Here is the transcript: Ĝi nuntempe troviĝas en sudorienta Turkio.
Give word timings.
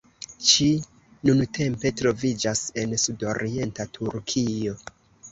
Ĝi 0.51 0.67
nuntempe 1.29 1.91
troviĝas 1.99 2.61
en 2.85 2.95
sudorienta 3.03 3.85
Turkio. 3.99 4.73